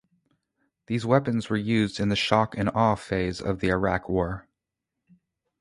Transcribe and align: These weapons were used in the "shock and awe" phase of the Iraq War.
These 0.87 1.05
weapons 1.05 1.47
were 1.51 1.55
used 1.57 1.99
in 1.99 2.09
the 2.09 2.15
"shock 2.15 2.57
and 2.57 2.69
awe" 2.69 2.95
phase 2.95 3.39
of 3.39 3.59
the 3.59 3.67
Iraq 3.69 4.09
War. 4.09 4.47